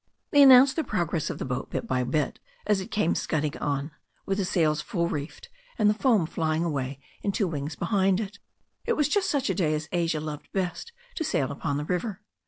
[0.31, 3.91] They announced the progress of the boat bit by bit as it came scudding on,
[4.25, 8.39] with the sails full reefed and the foam flying away in two wings behind it.
[8.87, 12.23] It was just such a day as Asia loved best to sail upon the river.